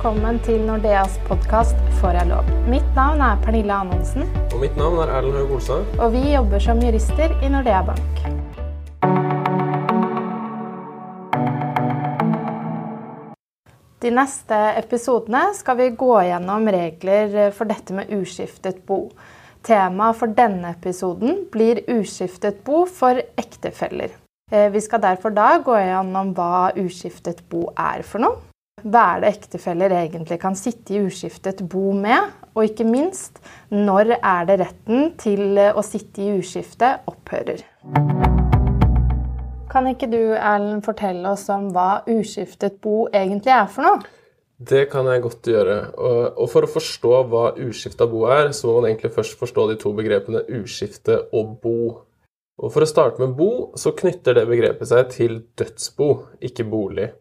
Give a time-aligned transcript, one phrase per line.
[0.00, 2.46] velkommen til Nordeas podkast Får jeg lov?
[2.72, 4.22] Mitt navn er Pernille Anonsen.
[4.48, 5.84] Og mitt navn er Erlend Haug Olstad.
[6.00, 8.22] og vi jobber som jurister i Nordea Bank.
[14.00, 19.02] De neste episodene skal vi gå gjennom regler for dette med uskiftet bo.
[19.68, 24.16] Temaet for denne episoden blir uskiftet bo for ektefeller.
[24.50, 28.49] Eh, Vi skal derfor da gå gjennom hva uskiftet bo er for noe.
[28.80, 32.30] Hva er det ektefeller egentlig kan sitte i uskiftet bo med?
[32.56, 33.36] Og ikke minst,
[33.68, 37.60] når er det retten til å sitte i uskiftet opphører?
[39.70, 44.16] Kan ikke du, Erlend, fortelle oss om hva uskiftet bo egentlig er for noe?
[44.56, 45.78] Det kan jeg godt gjøre.
[46.40, 49.80] Og for å forstå hva uskifta bo er, så må man egentlig først forstå de
[49.80, 51.80] to begrepene uskifte og bo.
[52.60, 56.10] Og For å starte med bo, så knytter det begrepet seg til dødsbo,
[56.44, 57.12] ikke bolig.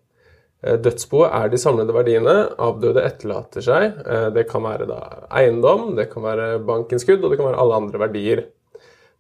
[0.64, 4.00] Eh, Dødsboet er de samlede verdiene avdøde etterlater seg.
[4.06, 4.88] Eh, Det kan være
[5.32, 8.46] eiendom, det kan være bankinnskudd, og det kan være alle andre verdier.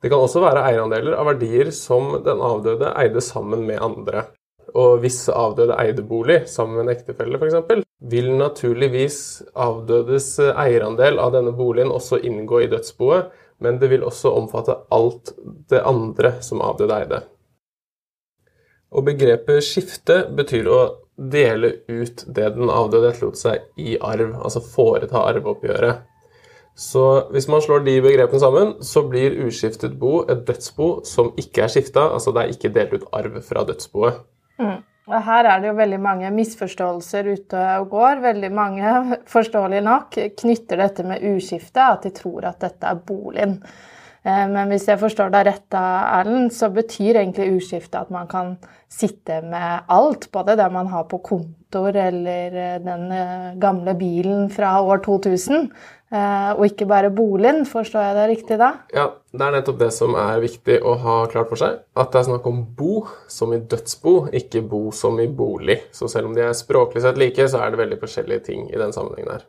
[0.01, 4.27] Det kan også være eierandeler av verdier som den avdøde eide sammen med andre.
[4.75, 9.17] Og hvis avdøde eide bolig sammen med en ektefelle f.eks., vil naturligvis
[9.55, 13.27] avdødes eierandel av denne boligen også inngå i dødsboet,
[13.59, 15.33] men det vil også omfatte alt
[15.69, 17.21] det andre som avdøde eide.
[18.95, 20.79] Og begrepet skifte betyr å
[21.19, 26.05] dele ut det den avdøde etterlot seg i arv, altså foreta arveoppgjøret.
[26.79, 31.65] Så hvis man slår de begrepene sammen, så blir uskiftet bo et dødsbo som ikke
[31.65, 34.21] er skifta, altså det er ikke delt ut arv fra dødsboet.
[35.09, 38.19] Og her er det jo veldig mange misforståelser ute og går.
[38.21, 43.57] Veldig mange, forståelig nok, knytter dette med uskifte, at de tror at dette er boligen.
[44.23, 48.57] Eh, Men hvis jeg forstår deg rett, Erlend, så betyr egentlig uskifte at man kan
[48.89, 50.31] sitte med alt.
[50.31, 55.69] Både det man har på kontor eller eh, den eh, gamle bilen fra år 2000.
[56.11, 57.63] eh, Og ikke bare boligen.
[57.69, 58.71] Forstår jeg det riktig da?
[58.93, 61.79] Ja, det er nettopp det som er viktig å ha klart for seg.
[61.95, 65.79] At det er snakk om bo som i dødsbo, ikke bo som i bolig.
[65.93, 68.77] Så selv om de er språklig sett like, så er det veldig forskjellige ting i
[68.81, 69.47] den sammenhengen her.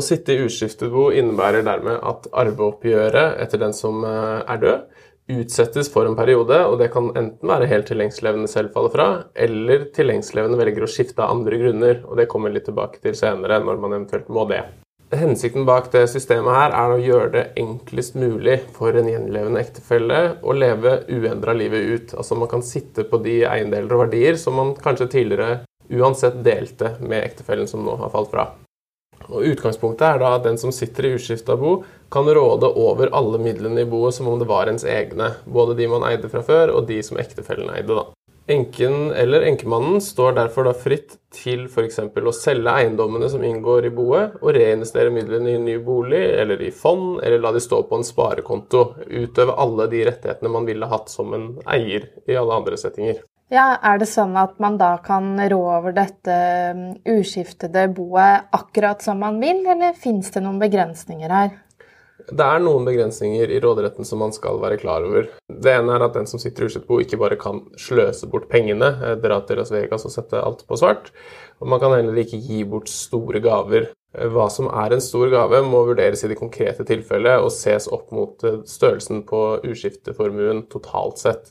[0.00, 5.00] Å sitte i uskiftet bo innebærer dermed at arveoppgjøret etter den som eh, er død,
[5.30, 9.08] utsettes for en periode, og det kan enten være helt til lengstlevende selv faller fra,
[9.36, 13.18] eller til lengstlevende velger å skifte av andre grunner, og det kommer litt tilbake til
[13.18, 14.62] senere når man eventuelt må det.
[15.20, 20.20] Hensikten bak det systemet her er å gjøre det enklest mulig for en gjenlevende ektefelle
[20.40, 22.16] å leve uendra livet ut.
[22.16, 26.94] Altså man kan sitte på de eiendeler og verdier som man kanskje tidligere uansett delte
[27.02, 28.48] med ektefellen som nå har falt fra.
[29.30, 31.80] Og Utgangspunktet er da at den som sitter i uskifta bo,
[32.12, 35.90] kan råde over alle midlene i boet som om det var ens egne, både de
[35.90, 37.94] man eide fra før, og de som ektefellen eide.
[37.94, 38.08] da.
[38.50, 42.00] Enken eller enkemannen står derfor da fritt til f.eks.
[42.02, 46.62] å selge eiendommene som inngår i boet, og reinvestere midlene i en ny bolig eller
[46.66, 48.82] i fond, eller la de stå på en sparekonto.
[49.06, 53.22] Utøve alle de rettighetene man ville hatt som en eier i alle andre settinger.
[53.50, 56.34] Ja, Er det sånn at man da kan rå over dette
[56.76, 61.50] mm, uskiftede boet akkurat som man vil, eller fins det noen begrensninger her?
[62.30, 65.26] Det er noen begrensninger i råderetten som man skal være klar over.
[65.50, 68.92] Det ene er at den som sitter i uskiftet ikke bare kan sløse bort pengene,
[69.02, 71.10] eh, dra til Las Vegas og sette alt på svart.
[71.58, 73.90] Og man kan heller ikke gi bort store gaver.
[74.14, 77.90] Eh, Hva som er en stor gave, må vurderes i det konkrete tilfellet og ses
[77.90, 81.50] opp mot eh, størrelsen på uskifteformuen totalt sett.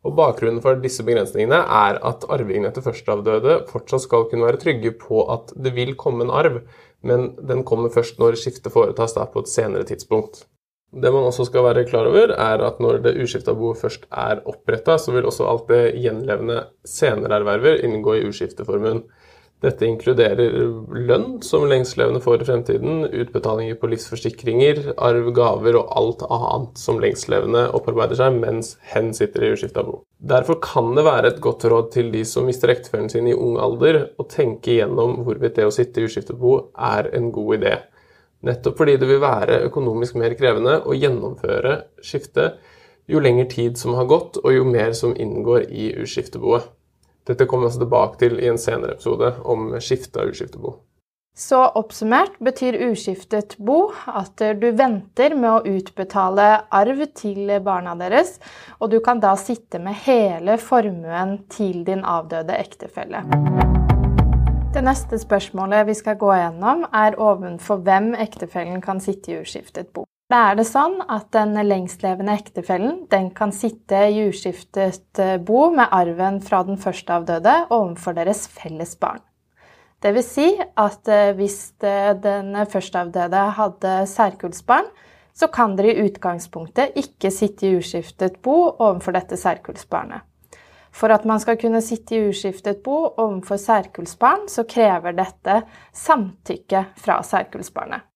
[0.00, 4.94] Og Bakgrunnen for disse begrensningene er at arvingene etter førsteavdøde fortsatt skal kunne være trygge
[4.96, 6.62] på at det vil komme en arv,
[7.04, 10.46] men den kommer først når skiftet foretas da på et senere tidspunkt.
[10.90, 14.40] Det man også skal være klar over, er at når det uskifta boet først er
[14.48, 19.04] oppretta, så vil også alt det gjenlevende senere erverver inngå i uskifteformuen.
[19.60, 20.54] Dette inkluderer
[20.96, 27.00] lønn som lengstlevende får i fremtiden, utbetalinger på livsforsikringer, arv, gaver og alt annet som
[27.02, 29.98] lengstlevende opparbeider seg mens hen sitter i uskifta bo.
[30.16, 33.60] Derfor kan det være et godt råd til de som mister ektefellen sin i ung
[33.60, 37.76] alder, å tenke igjennom hvorvidt det å sitte i uskifta bo er en god idé.
[38.48, 42.56] Nettopp fordi det vil være økonomisk mer krevende å gjennomføre skiftet
[43.10, 46.68] jo lengre tid som har gått, og jo mer som inngår i uskifteboet.
[47.28, 50.78] Dette kommer vi også tilbake til i en senere episode om skifte av uskiftebo.
[51.36, 58.34] Så oppsummert betyr uskiftet bo at du venter med å utbetale arv til barna deres,
[58.80, 63.22] og du kan da sitte med hele formuen til din avdøde ektefelle.
[64.74, 69.94] Det neste spørsmålet vi skal gå gjennom, er ovenfor hvem ektefellen kan sitte i uskiftet
[69.94, 70.09] bo.
[70.30, 75.90] Da er det sånn at den lengstlevende ektefellen den kan sitte i uskiftet bo med
[75.90, 79.24] arven fra den første avdøde overfor deres felles barn.
[80.00, 80.46] Det vil si
[80.80, 84.86] at eh, hvis den den førsteavdøde hadde særkullsbarn,
[85.34, 90.22] så kan dere i utgangspunktet ikke sitte i uskiftet bo overfor dette særkullsbarnet.
[90.90, 95.60] For at man skal kunne sitte i uskiftet bo overfor særkullsbarn, så krever dette
[95.92, 98.09] samtykke fra særkullsbarnet.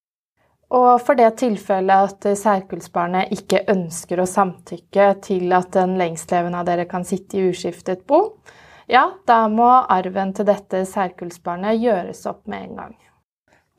[0.75, 6.67] Og for det tilfellet at særkullsbarnet ikke ønsker å samtykke til at den lengstlevende av
[6.67, 8.41] dere kan sitte i uskiftet bo,
[8.91, 12.97] ja, da må arven til dette særkullsbarnet gjøres opp med en gang.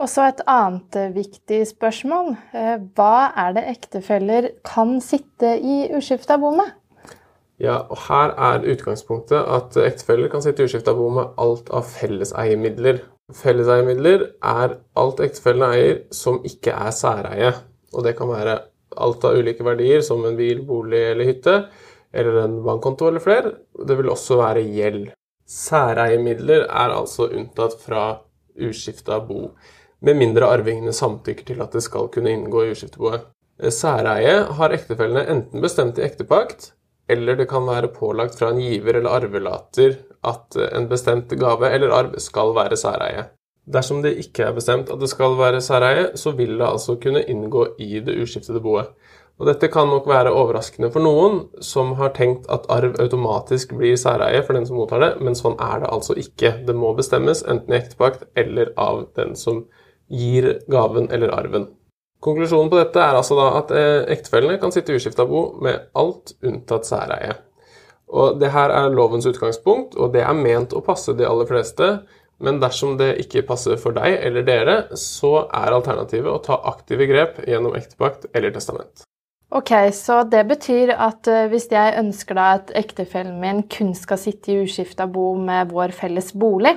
[0.02, 2.34] Og så et annet viktig spørsmål.
[2.56, 6.74] Eh, hva er det ektefeller kan sitte i uskifta bo med?
[7.64, 11.88] Ja, og Her er utgangspunktet at ektefeller kan sitte i uskifta bo med alt av
[11.88, 13.04] felleseiemidler
[13.34, 17.52] Felleseiemidler er alt ektefellene eier som ikke er særeie.
[17.96, 18.60] Og det kan være
[19.02, 21.56] alt av ulike verdier, som en bil, bolig eller hytte,
[22.14, 23.56] eller en bankkonto eller flere.
[23.88, 25.10] Det vil også være gjeld.
[25.46, 28.06] Særeiemidler er altså unntatt fra
[28.56, 29.50] uskifta bo,
[30.06, 33.26] med mindre arvingene samtykker til at det skal kunne inngå i uskifteboet.
[33.72, 36.74] Særeie har ektefellene enten bestemt i ektepakt,
[37.10, 41.94] eller det kan være pålagt fra en giver eller arvelater at en bestemt gave eller
[41.96, 43.28] arv skal være særeie.
[43.66, 47.24] Dersom det ikke er bestemt at det skal være særeie, så vil det altså kunne
[47.24, 48.92] inngå i det uskiftede boet.
[49.40, 53.98] Og Dette kan nok være overraskende for noen som har tenkt at arv automatisk blir
[54.00, 56.54] særeie for den som mottar det, men sånn er det altså ikke.
[56.68, 59.66] Det må bestemmes enten i ektepakt eller av den som
[60.08, 61.68] gir gaven eller arven.
[62.24, 66.38] Konklusjonen på dette er altså da at eh, ektefellene kan sitte uskifta bo med alt
[66.46, 67.36] unntatt særeie.
[68.12, 71.90] Og det her er lovens utgangspunkt, og det er ment å passe de aller fleste.
[72.44, 77.08] Men dersom det ikke passer for deg eller dere, så er alternativet å ta aktive
[77.10, 79.06] grep gjennom ektepakt eller testament.
[79.56, 84.20] Ok, Så det betyr at eh, hvis jeg ønsker da at ektefellen min kun skal
[84.20, 86.74] sitte i uskifta bo med vår felles bolig,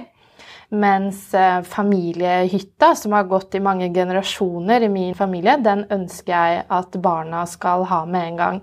[0.68, 6.64] mens eh, familiehytta, som har gått i mange generasjoner i min familie, den ønsker jeg
[6.68, 8.58] at barna skal ha med en gang.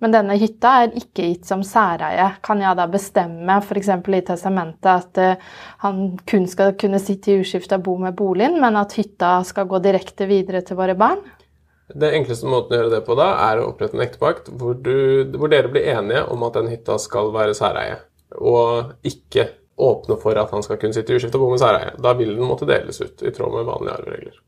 [0.00, 2.30] Men denne hytta er ikke gitt som særeie.
[2.46, 3.92] Kan jeg da bestemme f.eks.
[3.92, 5.52] i testamentet at uh,
[5.84, 9.82] han kun skal kunne sitte i uskifta bo med boligen, men at hytta skal gå
[9.84, 11.20] direkte videre til våre barn?
[11.90, 15.52] Det enkleste måten å gjøre det på da, er å opprette en ektepakt hvor, hvor
[15.52, 17.98] dere blir enige om at den hytta skal være særeie,
[18.38, 21.96] og ikke åpne for at han skal kunne sitte i uskifta bo med særeie.
[21.98, 24.40] Da vil den måtte deles ut, i tråd med vanlige arveregler.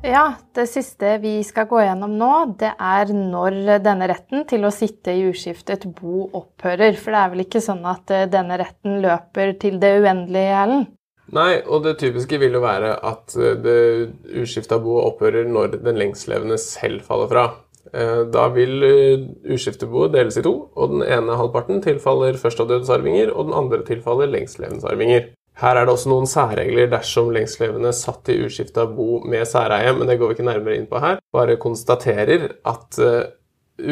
[0.00, 2.30] Ja, det siste vi skal gå gjennom nå,
[2.60, 6.96] det er når denne retten til å sitte i uskiftet bo opphører.
[6.96, 10.88] For det er vel ikke sånn at eh, denne retten løper til det uendelige, Erlend?
[11.30, 13.76] Nei, og det typiske vil jo være at eh, det
[14.40, 17.44] uskifta bo opphører når den lengstlevende selv faller fra.
[17.92, 23.32] Eh, da vil eh, uskifteboet deles i to, og den ene halvparten tilfaller førsteavdødes arvinger,
[23.34, 25.30] og den andre tilfaller lengstlevende arvinger.
[25.60, 30.08] Her er det også noen særregler dersom lengstlevende satt i uskifta bo med særeie, men
[30.08, 31.18] det går vi ikke nærmere inn på her.
[31.36, 33.26] Bare konstaterer at uh,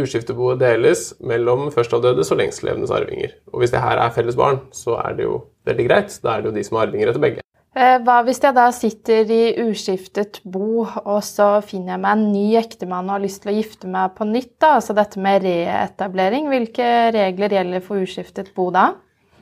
[0.00, 3.36] uskifteboet deles mellom førsteavdødes og lengstlevendes arvinger.
[3.52, 6.16] Og hvis det her er felles barn, så er det jo veldig greit.
[6.24, 7.44] Da er det jo de som har arvinger etter begge.
[7.78, 12.24] Eh, hva hvis jeg da sitter i uskiftet bo, og så finner jeg meg en
[12.32, 14.56] ny ektemann og har lyst til å gifte meg på nytt?
[14.58, 16.48] da, Altså dette med reetablering.
[16.50, 18.88] Hvilke regler gjelder for uskiftet bo da?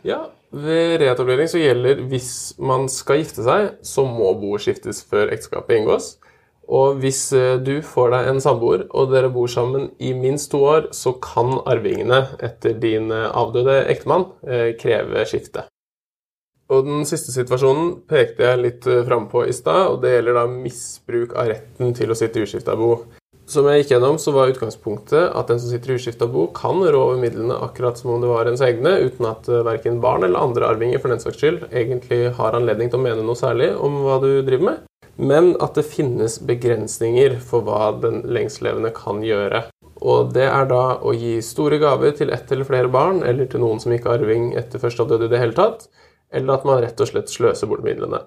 [0.04, 5.32] Ja, ved reetablering så gjelder hvis man skal gifte seg, så må boet skiftes før
[5.32, 6.10] ekteskapet inngås.
[6.66, 10.60] Og hvis eh, du får deg en samboer, og dere bor sammen i minst to
[10.66, 14.28] år, så kan arvingene etter din eh, avdøde ektemann
[14.82, 15.64] kreve skifte.
[16.72, 20.48] Og den siste situasjonen pekte jeg litt eh, frampå i stad, og det gjelder da
[20.50, 22.96] misbruk av retten til å sitte i uskifta bo.
[23.46, 26.80] Som jeg gikk gjennom, så var utgangspunktet at den som sitter i uskifta bo, kan
[26.82, 30.26] rå over midlene akkurat som om det var ens egne, uten at eh, verken barn
[30.26, 33.70] eller andre arvinger for den saks skyld egentlig har anledning til å mene noe særlig
[33.78, 34.82] om hva du driver med,
[35.22, 39.68] men at det finnes begrensninger for hva den lengstlevende kan gjøre.
[40.02, 43.62] Og det er da å gi store gaver til ett eller flere barn, eller til
[43.62, 45.86] noen som ikke har arving etter første avdøde i det hele tatt,
[46.36, 48.20] eller at man rett og slett sløser bort midlene.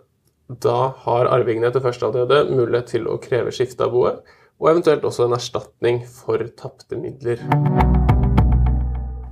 [0.50, 4.24] Da har arvingene etter førsteavdøde mulighet til å kreve skifte av boet,
[4.60, 7.44] og eventuelt også en erstatning for tapte midler.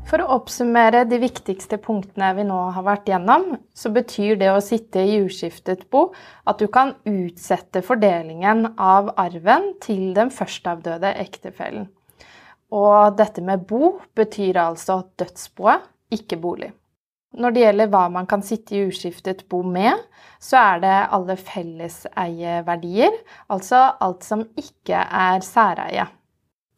[0.08, 4.64] For å oppsummere de viktigste punktene vi nå har vært gjennom, så betyr det å
[4.64, 6.06] sitte i uskiftet bo
[6.48, 11.90] at du kan utsette fordelingen av arven til den førsteavdøde ektefellen.
[12.72, 15.84] Og dette med bo betyr altså dødsboet,
[16.16, 16.72] ikke bolig.
[17.38, 19.94] Når det gjelder hva man kan sitte i uskiftet bo med,
[20.42, 23.14] så er det alle felleseieverdier,
[23.54, 26.08] altså alt som ikke er særeie.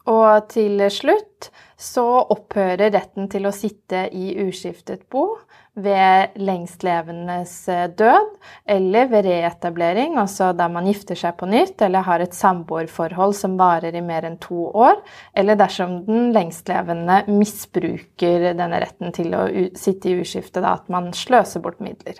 [0.09, 5.37] Og til slutt så opphører retten til å sitte i uskiftet bo
[5.79, 7.53] ved lengstlevendes
[7.95, 8.31] død
[8.73, 13.55] eller ved reetablering, altså der man gifter seg på nytt eller har et samboerforhold som
[13.59, 14.99] varer i mer enn to år,
[15.37, 19.45] eller dersom den lengstlevende misbruker denne retten til å
[19.77, 22.19] sitte i uskiftet, da at man sløser bort midler.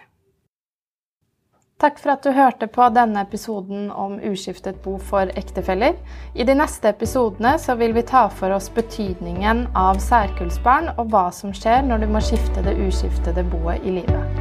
[1.80, 5.96] Takk for at du hørte på denne episoden om uskiftet bo for ektefeller.
[6.36, 11.30] I de neste episodene så vil vi ta for oss betydningen av særkullsbarn, og hva
[11.32, 14.38] som skjer når du må skifte det uskiftede boet i livet.